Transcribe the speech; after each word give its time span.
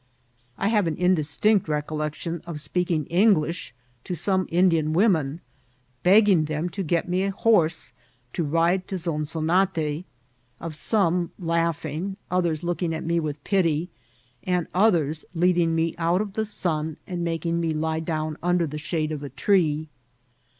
I 0.57 0.69
hare 0.69 0.87
an 0.87 0.95
indistinct 0.97 1.67
recollection 1.67 2.41
of 2.47 2.55
qpeak* 2.55 2.89
ing 2.89 3.05
English 3.05 3.71
to 4.03 4.15
some 4.15 4.47
Indian 4.49 4.93
women, 4.93 5.41
begg^ing 6.03 6.47
them 6.47 6.69
to 6.69 6.81
get 6.81 7.07
me 7.07 7.21
a 7.21 7.29
horse 7.31 7.93
to 8.33 8.43
ride 8.43 8.87
to 8.87 8.95
Zonzonate; 8.95 10.05
of 10.59 10.73
some 10.75 11.31
Isnghing, 11.39 12.15
others 12.31 12.63
looking 12.63 12.95
at 12.95 13.05
me 13.05 13.19
with 13.19 13.43
pity, 13.43 13.91
and 14.43 14.65
others 14.73 15.23
leading 15.35 15.75
me 15.75 15.93
out 15.99 16.19
of 16.19 16.33
the 16.33 16.45
sun, 16.45 16.97
and 17.05 17.23
making 17.23 17.59
me 17.59 17.71
lie 17.71 17.99
down 17.99 18.37
under 18.41 18.65
the 18.65 18.79
shade 18.79 19.13
oi 19.13 19.23
a 19.25 19.29
tree. 19.29 19.87